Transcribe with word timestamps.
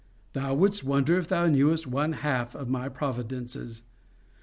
Thou 0.33 0.55
wouldst 0.55 0.83
wonder 0.83 1.15
if 1.19 1.27
thou 1.27 1.45
knewest 1.45 1.85
one 1.85 2.13
half 2.13 2.55
of 2.55 2.67
my 2.67 2.89
providences. 2.89 3.83